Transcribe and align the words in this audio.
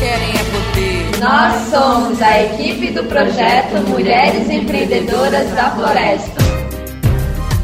querem 0.00 0.30
é 0.30 0.44
poder. 0.44 1.20
Nós 1.20 1.68
somos 1.68 2.22
a 2.22 2.42
equipe 2.42 2.90
do 2.90 3.04
projeto 3.04 3.86
Mulheres 3.86 4.48
Empreendedoras 4.48 5.50
da 5.50 5.70
Floresta. 5.72 6.40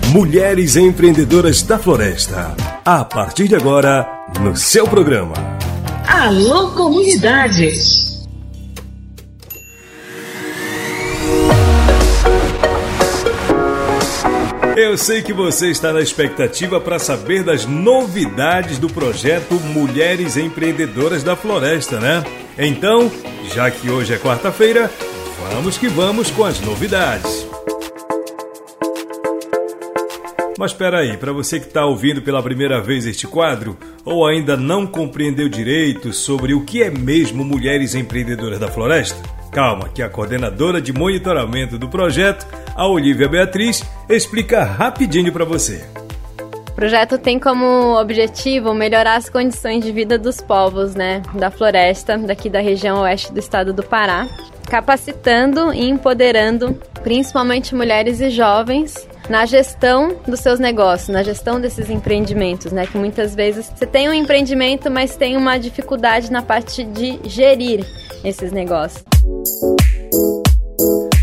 Mulheres 0.08 0.76
Empreendedoras 0.76 1.62
da 1.62 1.78
Floresta. 1.78 2.54
A 2.84 3.04
partir 3.04 3.48
de 3.48 3.56
agora, 3.56 4.06
no 4.40 4.54
seu 4.54 4.86
programa. 4.86 5.34
Alô, 6.06 6.70
comunidade! 6.72 8.05
Eu 14.76 14.94
sei 14.98 15.22
que 15.22 15.32
você 15.32 15.70
está 15.70 15.90
na 15.90 16.02
expectativa 16.02 16.78
para 16.78 16.98
saber 16.98 17.42
das 17.42 17.64
novidades 17.64 18.78
do 18.78 18.90
projeto 18.90 19.54
Mulheres 19.54 20.36
Empreendedoras 20.36 21.24
da 21.24 21.34
Floresta, 21.34 21.98
né? 21.98 22.22
Então, 22.58 23.10
já 23.54 23.70
que 23.70 23.88
hoje 23.88 24.12
é 24.12 24.18
quarta-feira, 24.18 24.90
vamos 25.50 25.78
que 25.78 25.88
vamos 25.88 26.30
com 26.30 26.44
as 26.44 26.60
novidades. 26.60 27.48
Mas 30.58 30.72
espera 30.72 30.98
aí, 30.98 31.16
para 31.16 31.32
você 31.32 31.58
que 31.58 31.68
está 31.68 31.86
ouvindo 31.86 32.20
pela 32.20 32.42
primeira 32.42 32.78
vez 32.78 33.06
este 33.06 33.26
quadro 33.26 33.78
ou 34.04 34.26
ainda 34.26 34.58
não 34.58 34.86
compreendeu 34.86 35.48
direito 35.48 36.12
sobre 36.12 36.52
o 36.52 36.66
que 36.66 36.82
é 36.82 36.90
mesmo 36.90 37.42
Mulheres 37.42 37.94
Empreendedoras 37.94 38.58
da 38.58 38.68
Floresta, 38.68 39.35
calma, 39.50 39.88
que 39.88 40.02
a 40.02 40.08
coordenadora 40.08 40.80
de 40.80 40.92
monitoramento 40.92 41.78
do 41.78 41.88
projeto 41.88 42.46
a 42.74 42.86
Olivia 42.86 43.28
Beatriz 43.28 43.82
explica 44.08 44.62
rapidinho 44.62 45.32
para 45.32 45.44
você. 45.44 45.82
O 46.68 46.72
projeto 46.72 47.16
tem 47.16 47.38
como 47.38 47.98
objetivo 47.98 48.74
melhorar 48.74 49.16
as 49.16 49.30
condições 49.30 49.82
de 49.82 49.90
vida 49.90 50.18
dos 50.18 50.42
povos, 50.42 50.94
né, 50.94 51.22
da 51.34 51.50
floresta, 51.50 52.18
daqui 52.18 52.50
da 52.50 52.60
região 52.60 53.00
oeste 53.00 53.32
do 53.32 53.38
estado 53.38 53.72
do 53.72 53.82
Pará, 53.82 54.28
capacitando 54.68 55.72
e 55.72 55.88
empoderando 55.88 56.78
principalmente 57.02 57.74
mulheres 57.74 58.20
e 58.20 58.28
jovens 58.28 59.08
na 59.28 59.46
gestão 59.46 60.16
dos 60.26 60.40
seus 60.40 60.60
negócios, 60.60 61.08
na 61.08 61.22
gestão 61.22 61.60
desses 61.60 61.88
empreendimentos, 61.88 62.72
né? 62.72 62.86
Que 62.86 62.98
muitas 62.98 63.34
vezes 63.34 63.72
você 63.74 63.86
tem 63.86 64.08
um 64.08 64.12
empreendimento, 64.12 64.90
mas 64.90 65.16
tem 65.16 65.36
uma 65.36 65.56
dificuldade 65.58 66.30
na 66.30 66.42
parte 66.42 66.84
de 66.84 67.18
gerir 67.24 67.84
esses 68.24 68.52
negócios. 68.52 69.04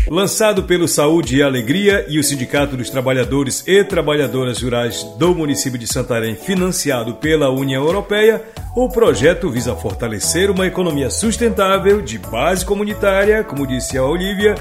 Lançado 0.08 0.62
pelo 0.62 0.86
Saúde 0.86 1.36
e 1.36 1.42
Alegria 1.42 2.04
e 2.08 2.18
o 2.18 2.22
Sindicato 2.22 2.76
dos 2.76 2.90
Trabalhadores 2.90 3.64
e 3.66 3.82
Trabalhadoras 3.82 4.62
Rurais 4.62 5.02
do 5.18 5.34
município 5.34 5.78
de 5.78 5.86
Santarém, 5.86 6.36
financiado 6.36 7.14
pela 7.14 7.50
União 7.50 7.82
Europeia, 7.84 8.42
o 8.76 8.88
projeto 8.88 9.50
visa 9.50 9.74
fortalecer 9.74 10.50
uma 10.50 10.66
economia 10.66 11.10
sustentável 11.10 12.00
de 12.00 12.18
base 12.18 12.64
comunitária, 12.64 13.42
como 13.42 13.66
disse 13.66 13.96
a 13.98 14.04
Olivia, 14.04 14.54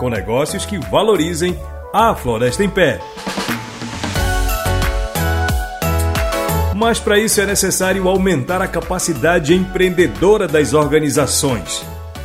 com 0.00 0.08
negócios 0.08 0.64
que 0.64 0.78
valorizem 0.90 1.56
a 1.92 2.14
floresta 2.14 2.64
em 2.64 2.68
pé. 2.68 2.98
Mas 6.76 7.00
para 7.00 7.18
isso 7.18 7.40
é 7.40 7.46
necessário 7.46 8.06
aumentar 8.06 8.60
a 8.60 8.68
capacidade 8.68 9.54
empreendedora 9.54 10.46
das 10.46 10.74
organizações 10.74 11.82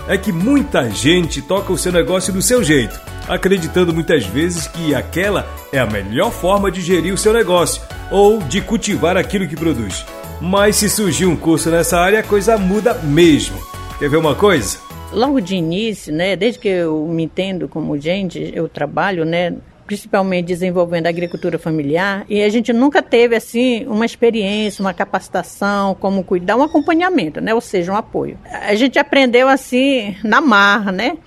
é 0.07 0.17
que 0.17 0.31
muita 0.31 0.89
gente 0.89 1.41
toca 1.41 1.71
o 1.71 1.77
seu 1.77 1.91
negócio 1.91 2.33
do 2.33 2.41
seu 2.41 2.61
jeito, 2.61 2.99
acreditando 3.29 3.93
muitas 3.93 4.25
vezes 4.25 4.67
que 4.67 4.93
aquela 4.93 5.47
é 5.71 5.79
a 5.79 5.85
melhor 5.85 6.31
forma 6.31 6.69
de 6.69 6.81
gerir 6.81 7.13
o 7.13 7.17
seu 7.17 7.31
negócio 7.31 7.81
ou 8.11 8.39
de 8.39 8.59
cultivar 8.59 9.15
aquilo 9.15 9.47
que 9.47 9.55
produz. 9.55 10.05
Mas 10.41 10.75
se 10.75 10.89
surgir 10.89 11.27
um 11.27 11.35
curso 11.37 11.69
nessa 11.69 11.97
área, 11.97 12.19
a 12.19 12.23
coisa 12.23 12.57
muda 12.57 12.93
mesmo. 12.95 13.57
Quer 13.99 14.09
ver 14.09 14.17
uma 14.17 14.35
coisa? 14.35 14.79
Logo 15.13 15.39
de 15.39 15.55
início, 15.55 16.13
né, 16.13 16.35
desde 16.35 16.59
que 16.59 16.67
eu 16.67 17.07
me 17.07 17.23
entendo 17.23 17.69
como 17.69 17.97
gente, 17.97 18.51
eu 18.53 18.67
trabalho, 18.67 19.23
né, 19.23 19.53
principalmente 19.91 20.45
desenvolvendo 20.45 21.07
a 21.07 21.09
agricultura 21.09 21.59
familiar, 21.59 22.25
e 22.29 22.41
a 22.41 22.47
gente 22.47 22.71
nunca 22.71 23.01
teve 23.01 23.35
assim 23.35 23.85
uma 23.87 24.05
experiência, 24.05 24.81
uma 24.81 24.93
capacitação, 24.93 25.93
como 25.95 26.23
cuidar, 26.23 26.55
um 26.55 26.63
acompanhamento, 26.63 27.41
né? 27.41 27.53
Ou 27.53 27.59
seja, 27.59 27.91
um 27.91 27.97
apoio. 27.97 28.37
A 28.49 28.73
gente 28.73 28.97
aprendeu 28.97 29.49
assim 29.49 30.15
na 30.23 30.39
marra, 30.39 30.93
né? 30.93 31.17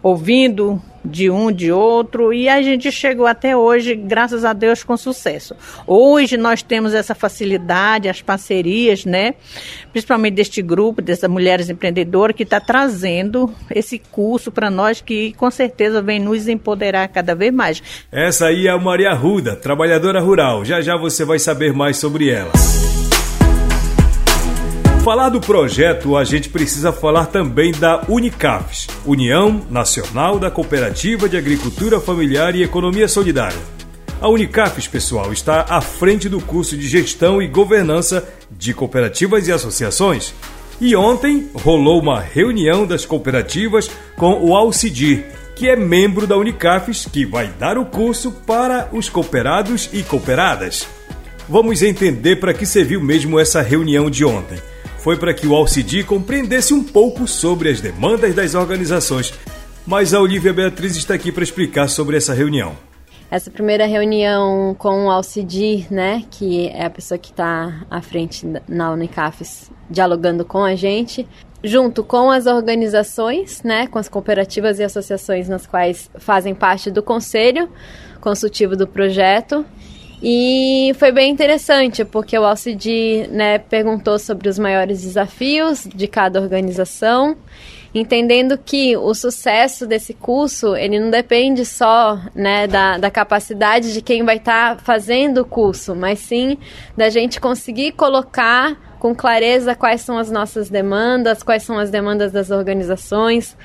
Ouvindo 0.00 0.80
de 1.04 1.30
um, 1.30 1.50
de 1.50 1.72
outro, 1.72 2.32
e 2.32 2.48
a 2.48 2.62
gente 2.62 2.90
chegou 2.92 3.26
até 3.26 3.56
hoje, 3.56 3.94
graças 3.94 4.44
a 4.44 4.52
Deus, 4.52 4.82
com 4.82 4.96
sucesso. 4.96 5.54
Hoje 5.86 6.36
nós 6.36 6.62
temos 6.62 6.94
essa 6.94 7.14
facilidade, 7.14 8.08
as 8.08 8.22
parcerias, 8.22 9.04
né? 9.04 9.34
Principalmente 9.90 10.34
deste 10.34 10.62
grupo, 10.62 11.02
dessas 11.02 11.28
mulheres 11.28 11.68
empreendedoras, 11.68 12.36
que 12.36 12.42
está 12.42 12.60
trazendo 12.60 13.52
esse 13.70 13.98
curso 13.98 14.50
para 14.50 14.70
nós, 14.70 15.00
que 15.00 15.32
com 15.34 15.50
certeza 15.50 16.00
vem 16.00 16.18
nos 16.18 16.48
empoderar 16.48 17.08
cada 17.08 17.34
vez 17.34 17.52
mais. 17.52 17.82
Essa 18.10 18.46
aí 18.46 18.66
é 18.66 18.70
a 18.70 18.78
Maria 18.78 19.12
Ruda, 19.14 19.56
trabalhadora 19.56 20.20
rural. 20.20 20.64
Já 20.64 20.80
já 20.80 20.96
você 20.96 21.24
vai 21.24 21.38
saber 21.38 21.72
mais 21.72 21.96
sobre 21.96 22.30
ela. 22.30 22.52
Falar 25.02 25.30
do 25.30 25.40
projeto, 25.40 26.16
a 26.16 26.22
gente 26.22 26.48
precisa 26.48 26.92
falar 26.92 27.26
também 27.26 27.72
da 27.72 28.04
Unicafes, 28.08 28.86
União 29.04 29.60
Nacional 29.68 30.38
da 30.38 30.48
Cooperativa 30.48 31.28
de 31.28 31.36
Agricultura 31.36 32.00
Familiar 32.00 32.54
e 32.54 32.62
Economia 32.62 33.08
Solidária. 33.08 33.58
A 34.20 34.28
Unicafes, 34.28 34.86
pessoal, 34.86 35.32
está 35.32 35.66
à 35.68 35.80
frente 35.80 36.28
do 36.28 36.40
curso 36.40 36.76
de 36.76 36.86
Gestão 36.86 37.42
e 37.42 37.48
Governança 37.48 38.28
de 38.48 38.72
Cooperativas 38.72 39.48
e 39.48 39.52
Associações. 39.52 40.32
E 40.80 40.94
ontem 40.94 41.50
rolou 41.52 42.00
uma 42.00 42.20
reunião 42.20 42.86
das 42.86 43.04
cooperativas 43.04 43.90
com 44.16 44.34
o 44.34 44.54
Alcidir, 44.54 45.24
que 45.56 45.68
é 45.68 45.74
membro 45.74 46.28
da 46.28 46.36
Unicafes, 46.36 47.08
que 47.12 47.26
vai 47.26 47.48
dar 47.58 47.76
o 47.76 47.86
curso 47.86 48.30
para 48.46 48.88
os 48.92 49.08
cooperados 49.08 49.90
e 49.92 50.04
cooperadas. 50.04 50.86
Vamos 51.48 51.82
entender 51.82 52.36
para 52.36 52.54
que 52.54 52.64
serviu 52.64 53.02
mesmo 53.02 53.40
essa 53.40 53.60
reunião 53.60 54.08
de 54.08 54.24
ontem 54.24 54.60
foi 55.02 55.16
para 55.16 55.34
que 55.34 55.48
o 55.48 55.54
Alcidi 55.54 56.04
compreendesse 56.04 56.72
um 56.72 56.82
pouco 56.82 57.26
sobre 57.26 57.68
as 57.68 57.80
demandas 57.80 58.36
das 58.36 58.54
organizações. 58.54 59.34
Mas 59.84 60.14
a 60.14 60.20
Olivia 60.20 60.52
Beatriz 60.52 60.94
está 60.94 61.14
aqui 61.14 61.32
para 61.32 61.42
explicar 61.42 61.88
sobre 61.88 62.16
essa 62.16 62.32
reunião. 62.32 62.76
Essa 63.28 63.50
primeira 63.50 63.84
reunião 63.84 64.76
com 64.78 65.06
o 65.06 65.10
Alcidi, 65.10 65.88
né, 65.90 66.22
que 66.30 66.68
é 66.68 66.84
a 66.84 66.90
pessoa 66.90 67.18
que 67.18 67.30
está 67.30 67.84
à 67.90 68.00
frente 68.00 68.46
na 68.68 68.92
Unicafes, 68.92 69.72
dialogando 69.90 70.44
com 70.44 70.62
a 70.62 70.76
gente, 70.76 71.26
junto 71.64 72.04
com 72.04 72.30
as 72.30 72.46
organizações, 72.46 73.60
né, 73.64 73.88
com 73.88 73.98
as 73.98 74.08
cooperativas 74.08 74.78
e 74.78 74.84
associações 74.84 75.48
nas 75.48 75.66
quais 75.66 76.08
fazem 76.14 76.54
parte 76.54 76.92
do 76.92 77.02
conselho 77.02 77.68
consultivo 78.20 78.76
do 78.76 78.86
projeto 78.86 79.66
e 80.24 80.94
foi 81.00 81.10
bem 81.10 81.32
interessante, 81.32 82.04
porque 82.04 82.38
o 82.38 82.44
Alcide 82.44 83.26
né, 83.28 83.58
perguntou 83.58 84.20
sobre 84.20 84.48
os 84.48 84.56
maiores 84.56 85.02
desafios 85.02 85.84
de 85.92 86.06
cada 86.06 86.40
organização, 86.40 87.36
entendendo 87.92 88.56
que 88.56 88.96
o 88.96 89.12
sucesso 89.14 89.84
desse 89.84 90.14
curso, 90.14 90.76
ele 90.76 91.00
não 91.00 91.10
depende 91.10 91.66
só 91.66 92.20
né, 92.36 92.68
da, 92.68 92.98
da 92.98 93.10
capacidade 93.10 93.92
de 93.92 94.00
quem 94.00 94.24
vai 94.24 94.36
estar 94.36 94.76
tá 94.76 94.82
fazendo 94.84 95.38
o 95.38 95.44
curso, 95.44 95.92
mas 95.92 96.20
sim 96.20 96.56
da 96.96 97.10
gente 97.10 97.40
conseguir 97.40 97.90
colocar 97.90 98.94
com 99.00 99.12
clareza 99.16 99.74
quais 99.74 100.02
são 100.02 100.16
as 100.16 100.30
nossas 100.30 100.70
demandas, 100.70 101.42
quais 101.42 101.64
são 101.64 101.76
as 101.76 101.90
demandas 101.90 102.30
das 102.30 102.52
organizações, 102.52 103.56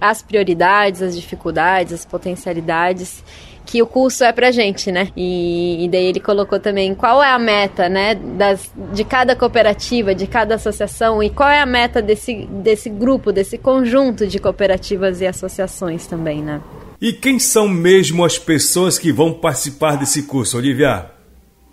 as 0.00 0.22
prioridades, 0.22 1.02
as 1.02 1.16
dificuldades, 1.16 1.92
as 1.92 2.04
potencialidades 2.04 3.24
que 3.66 3.82
o 3.82 3.86
curso 3.86 4.22
é 4.22 4.32
pra 4.32 4.52
gente, 4.52 4.92
né? 4.92 5.08
E, 5.16 5.84
e, 5.84 5.88
daí 5.88 6.06
ele 6.06 6.20
colocou 6.20 6.60
também 6.60 6.94
qual 6.94 7.22
é 7.22 7.30
a 7.30 7.38
meta, 7.38 7.88
né, 7.88 8.14
das, 8.14 8.70
de 8.92 9.04
cada 9.04 9.34
cooperativa, 9.34 10.14
de 10.14 10.26
cada 10.26 10.54
associação 10.54 11.20
e 11.20 11.28
qual 11.28 11.48
é 11.48 11.60
a 11.60 11.66
meta 11.66 12.00
desse, 12.00 12.46
desse 12.46 12.88
grupo, 12.88 13.32
desse 13.32 13.58
conjunto 13.58 14.26
de 14.26 14.38
cooperativas 14.38 15.20
e 15.20 15.26
associações 15.26 16.06
também, 16.06 16.40
né? 16.40 16.60
E 17.00 17.12
quem 17.12 17.38
são 17.38 17.68
mesmo 17.68 18.24
as 18.24 18.38
pessoas 18.38 18.98
que 18.98 19.12
vão 19.12 19.32
participar 19.32 19.96
desse 19.96 20.22
curso, 20.22 20.56
Olivia? 20.56 21.10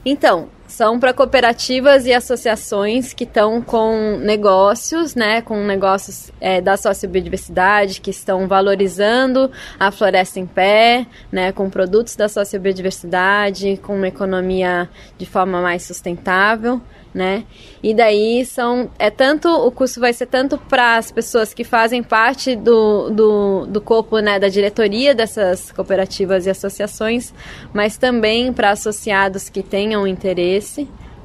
Então, 0.06 0.50
são 0.74 1.00
para 1.00 1.14
cooperativas 1.14 2.08
e 2.08 2.14
associações 2.14 3.14
que 3.14 3.26
estão 3.26 3.62
com 3.62 4.18
negócios, 4.18 5.14
né, 5.14 5.40
com 5.40 5.64
negócios 5.64 6.32
é, 6.42 6.60
da 6.60 6.76
sociobiodiversidade, 6.76 8.02
que 8.02 8.10
estão 8.10 8.48
valorizando 8.48 9.52
a 9.80 9.92
floresta 9.92 10.40
em 10.40 10.48
pé, 10.48 11.06
né, 11.32 11.52
com 11.52 11.70
produtos 11.70 12.16
da 12.16 12.28
sociobiodiversidade, 12.28 13.80
com 13.84 13.96
uma 13.96 14.08
economia 14.08 14.90
de 15.16 15.28
forma 15.28 15.62
mais 15.62 15.84
sustentável 15.84 16.82
né? 17.14 17.44
E 17.82 17.94
daí 17.94 18.44
são 18.46 18.90
é 18.98 19.10
tanto 19.10 19.48
o 19.48 19.72
curso 19.72 20.00
vai 20.00 20.12
ser 20.14 20.26
tanto 20.26 20.58
para 20.58 20.98
as 20.98 21.12
pessoas 21.12 21.54
que 21.54 21.64
fazem 21.64 22.02
parte 22.02 22.56
do, 22.56 23.10
do, 23.12 23.66
do 23.68 23.80
corpo 23.80 24.18
né, 24.20 24.40
da 24.40 24.48
diretoria 24.48 25.14
dessas 25.14 25.72
cooperativas 25.72 26.48
e 26.48 26.50
associações, 26.50 27.34
mas 27.72 27.98
também 27.98 28.52
para 28.52 28.72
associados 28.72 29.48
que 29.48 29.62
tenham 29.62 30.08
interesse, 30.08 30.63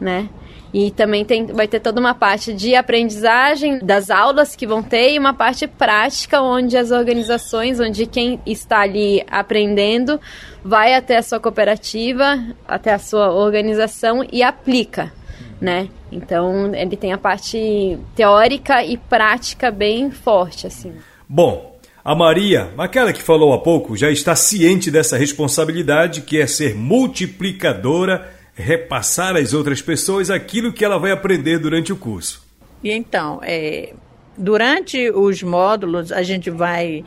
né? 0.01 0.29
E 0.73 0.91
também 0.91 1.25
tem, 1.25 1.47
vai 1.47 1.67
ter 1.67 1.81
toda 1.81 1.99
uma 1.99 2.15
parte 2.15 2.53
de 2.53 2.75
aprendizagem 2.75 3.79
das 3.79 4.11
aulas 4.11 4.55
que 4.55 4.67
vão 4.67 4.83
ter 4.83 5.13
e 5.13 5.19
uma 5.19 5.33
parte 5.33 5.67
prática 5.67 6.43
onde 6.43 6.77
as 6.77 6.91
organizações, 6.91 7.81
onde 7.81 8.07
quem 8.07 8.39
está 8.45 8.81
ali 8.81 9.25
aprendendo 9.31 10.21
vai 10.63 10.95
até 10.95 11.17
a 11.17 11.23
sua 11.23 11.41
cooperativa, 11.41 12.39
até 12.67 12.93
a 12.93 12.99
sua 12.99 13.33
organização 13.33 14.27
e 14.31 14.43
aplica, 14.43 15.11
né? 15.59 15.89
Então 16.13 16.75
ele 16.75 16.97
tem 16.97 17.13
a 17.13 17.19
parte 17.19 17.99
teórica 18.15 18.85
e 18.85 18.99
prática 18.99 19.71
bem 19.71 20.11
forte, 20.11 20.67
assim. 20.67 20.93
Bom, 21.27 21.79
a 22.05 22.15
Maria, 22.15 22.73
aquela 22.77 23.13
que 23.13 23.23
falou 23.23 23.53
há 23.53 23.59
pouco, 23.59 23.97
já 23.97 24.11
está 24.11 24.37
ciente 24.37 24.91
dessa 24.91 25.17
responsabilidade 25.17 26.23
que 26.23 26.41
é 26.41 26.47
ser 26.47 26.75
multiplicadora 26.75 28.38
repassar 28.59 29.37
às 29.37 29.55
outras 29.55 29.81
pessoas 29.81 30.31
aquilo 30.31 30.73
que 30.73 30.85
ela 30.85 30.99
vai 30.99 31.13
aprender 31.13 31.59
durante 31.59 31.93
o 31.93 31.97
curso. 31.97 32.43
E 32.83 32.91
então, 32.91 33.41
é, 33.43 33.95
durante 34.37 35.11
os 35.11 35.43
módulos, 35.43 36.11
a 36.11 36.23
gente 36.23 36.51
vai 36.51 37.05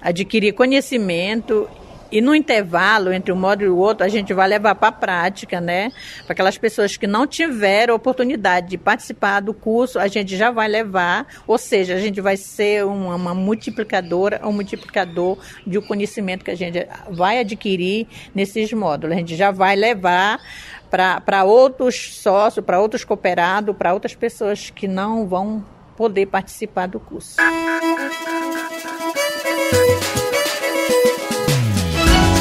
adquirir 0.00 0.52
conhecimento 0.52 1.68
e 2.12 2.20
no 2.20 2.34
intervalo 2.34 3.12
entre 3.12 3.32
um 3.32 3.36
módulo 3.36 3.70
e 3.70 3.72
o 3.72 3.76
outro, 3.76 4.04
a 4.04 4.08
gente 4.08 4.34
vai 4.34 4.48
levar 4.48 4.74
para 4.74 4.88
a 4.88 4.92
prática, 4.92 5.60
né? 5.60 5.92
Para 6.24 6.32
aquelas 6.32 6.58
pessoas 6.58 6.96
que 6.96 7.06
não 7.06 7.26
tiveram 7.26 7.94
oportunidade 7.94 8.68
de 8.68 8.76
participar 8.76 9.40
do 9.40 9.54
curso, 9.54 9.98
a 9.98 10.08
gente 10.08 10.36
já 10.36 10.50
vai 10.50 10.66
levar, 10.66 11.26
ou 11.46 11.56
seja, 11.56 11.94
a 11.94 12.00
gente 12.00 12.20
vai 12.20 12.36
ser 12.36 12.84
uma, 12.84 13.14
uma 13.14 13.34
multiplicadora, 13.34 14.40
um 14.44 14.52
multiplicador 14.52 15.38
de 15.64 15.80
conhecimento 15.80 16.44
que 16.44 16.50
a 16.50 16.56
gente 16.56 16.84
vai 17.10 17.38
adquirir 17.38 18.08
nesses 18.34 18.72
módulos. 18.72 19.14
A 19.14 19.20
gente 19.20 19.36
já 19.36 19.52
vai 19.52 19.76
levar 19.76 20.40
para 20.90 21.44
outros 21.44 22.16
sócios, 22.16 22.64
para 22.64 22.80
outros 22.80 23.04
cooperados, 23.04 23.76
para 23.76 23.94
outras 23.94 24.14
pessoas 24.14 24.70
que 24.70 24.88
não 24.88 25.26
vão 25.26 25.64
poder 25.96 26.26
participar 26.26 26.88
do 26.88 26.98
curso. 26.98 27.36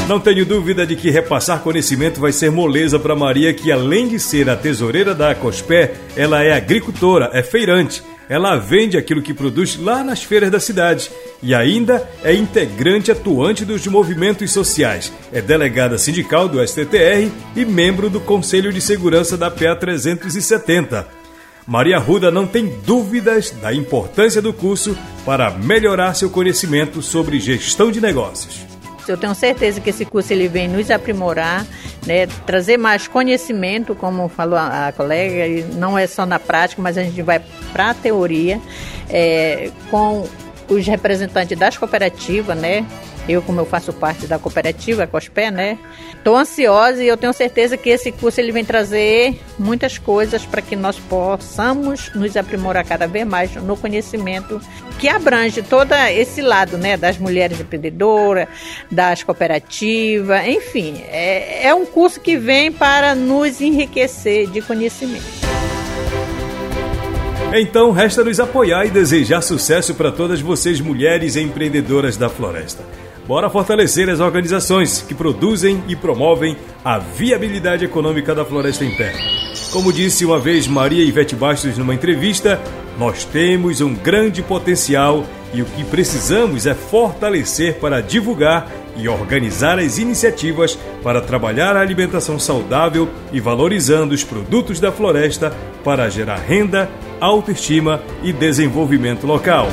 Não 0.08 0.20
tenho 0.20 0.44
dúvida 0.44 0.88
de 0.88 0.96
que 0.96 1.12
repassar 1.12 1.62
conhecimento 1.62 2.20
vai 2.20 2.32
ser 2.32 2.50
moleza 2.50 2.98
para 2.98 3.16
Maria, 3.16 3.54
que 3.54 3.72
além 3.72 4.08
de 4.08 4.20
ser 4.20 4.50
a 4.50 4.56
tesoureira 4.56 5.14
da 5.14 5.36
Cospé, 5.36 5.94
ela 6.16 6.44
é 6.44 6.52
agricultora, 6.52 7.30
é 7.32 7.44
feirante. 7.44 8.02
Ela 8.30 8.58
vende 8.58 8.96
aquilo 8.96 9.24
que 9.24 9.34
produz 9.34 9.76
lá 9.76 10.04
nas 10.04 10.22
feiras 10.22 10.52
da 10.52 10.60
cidade 10.60 11.10
e 11.42 11.56
ainda 11.56 12.08
é 12.24 12.32
integrante 12.32 13.12
atuante 13.12 13.66
dos 13.66 13.88
movimentos 13.88 14.52
sociais. 14.52 15.12
É 15.34 15.42
delegada 15.42 15.98
sindical 15.98 16.48
do 16.48 16.66
STTR 16.66 17.32
e 17.56 17.66
membro 17.66 18.08
do 18.08 18.20
Conselho 18.20 18.72
de 18.72 18.80
Segurança 18.80 19.36
da 19.36 19.50
PA 19.50 19.76
370. 19.76 21.08
Maria 21.66 21.98
Ruda 21.98 22.30
não 22.30 22.46
tem 22.46 22.68
dúvidas 22.86 23.50
da 23.50 23.74
importância 23.74 24.42
do 24.42 24.54
curso 24.54 24.96
para 25.26 25.50
melhorar 25.50 26.14
seu 26.14 26.30
conhecimento 26.30 27.02
sobre 27.02 27.40
gestão 27.40 27.92
de 27.92 28.00
negócios. 28.00 28.66
Eu 29.08 29.18
tenho 29.18 29.34
certeza 29.34 29.82
que 29.82 29.90
esse 29.90 30.06
curso 30.06 30.32
ele 30.32 30.48
vem 30.48 30.68
nos 30.68 30.92
aprimorar, 30.92 31.66
né, 32.06 32.28
trazer 32.46 32.78
mais 32.78 33.08
conhecimento, 33.08 33.96
como 33.96 34.28
falou 34.30 34.58
a, 34.58 34.88
a 34.88 34.92
colega, 34.92 35.68
não 35.76 35.98
é 35.98 36.08
só 36.08 36.26
na 36.26 36.40
prática, 36.40 36.82
mas 36.82 36.98
a 36.98 37.04
gente 37.04 37.22
vai 37.22 37.42
para 37.72 37.92
a 37.92 37.94
teoria, 37.94 38.60
é, 39.10 39.72
com 39.90 40.28
os 40.70 40.86
representantes 40.88 41.58
das 41.58 41.78
cooperativas, 41.78 42.58
né? 42.58 42.86
Eu, 43.28 43.42
como 43.42 43.60
eu 43.60 43.66
faço 43.66 43.94
parte 43.94 44.26
da 44.26 44.40
cooperativa 44.40 45.06
Cospé, 45.06 45.52
né? 45.52 45.78
Estou 46.14 46.36
ansiosa 46.36 47.04
e 47.04 47.08
eu 47.08 47.16
tenho 47.16 47.32
certeza 47.34 47.78
que 47.78 47.90
esse 47.90 48.12
curso 48.12 48.42
ele 48.42 48.52
vem 48.52 48.66
trazer 48.66 49.40
muitas 49.58 49.98
coisas 49.98 50.46
para 50.46 50.62
que 50.62 50.76
nós 50.76 50.98
possamos 50.98 52.14
nos 52.16 52.36
aprimorar 52.36 52.84
cada 52.86 53.08
vez 53.08 53.28
mais 53.28 53.54
no 53.56 53.78
conhecimento 53.78 54.60
que 54.98 55.08
abrange 55.08 55.62
todo 55.62 55.94
esse 55.94 56.42
lado, 56.42 56.78
né? 56.78 56.98
Das 56.98 57.18
mulheres 57.18 57.60
empreendedoras, 57.60 58.48
das 58.90 59.24
cooperativas, 59.24 60.48
enfim. 60.48 61.04
É, 61.10 61.68
é 61.68 61.74
um 61.74 61.86
curso 61.86 62.20
que 62.20 62.36
vem 62.36 62.72
para 62.72 63.14
nos 63.16 63.62
enriquecer 63.62 64.50
de 64.50 64.62
conhecimento. 64.62 65.39
Então, 67.52 67.92
resta 67.92 68.24
nos 68.24 68.40
apoiar 68.40 68.86
e 68.86 68.92
desejar 68.92 69.42
sucesso 69.42 69.96
para 69.96 70.12
todas 70.12 70.40
vocês, 70.40 70.80
mulheres 70.80 71.36
empreendedoras 71.36 72.16
da 72.16 72.30
floresta. 72.30 72.84
Bora 73.28 73.50
fortalecer 73.50 74.08
as 74.08 74.20
organizações 74.20 75.02
que 75.02 75.16
produzem 75.16 75.84
e 75.88 75.96
promovem 75.96 76.56
a 76.86 77.00
viabilidade 77.00 77.84
econômica 77.84 78.36
da 78.36 78.46
floresta 78.46 78.86
em 78.86 78.96
pé. 78.96 79.14
Como 79.72 79.92
disse 79.92 80.26
uma 80.26 80.40
vez 80.40 80.68
Maria 80.68 81.04
Ivete 81.04 81.36
Bastos 81.36 81.76
numa 81.76 81.94
entrevista, 81.94 82.62
nós 83.00 83.24
temos 83.26 83.82
um 83.82 83.96
grande 83.96 84.44
potencial 84.44 85.26
e 85.52 85.64
o 85.64 85.66
que 85.66 85.84
precisamos 85.84 86.68
é 86.68 86.76
fortalecer 86.76 87.80
para 87.80 88.02
divulgar 88.02 88.70
e 88.96 89.08
organizar 89.08 89.80
as 89.80 89.98
iniciativas 89.98 90.78
para 91.02 91.22
trabalhar 91.22 91.76
a 91.76 91.82
alimentação 91.82 92.38
saudável 92.38 93.10
e 93.32 93.40
valorizando 93.40 94.14
os 94.14 94.24
produtos 94.24 94.80
da 94.80 94.92
floresta 94.92 95.52
para 95.84 96.10
gerar 96.10 96.38
renda, 96.38 96.90
autoestima 97.20 98.02
e 98.24 98.32
desenvolvimento 98.32 99.26
local. 99.26 99.68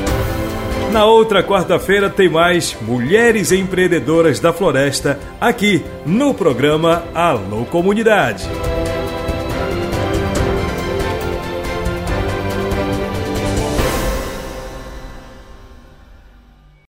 Na 0.93 1.05
outra 1.05 1.43
quarta-feira 1.43 2.09
tem 2.09 2.29
mais 2.29 2.77
Mulheres 2.81 3.53
Empreendedoras 3.53 4.39
da 4.39 4.53
Floresta 4.53 5.19
aqui 5.41 5.85
no 6.07 6.33
programa 6.33 7.05
Alô 7.15 7.65
Comunidade. 7.65 8.49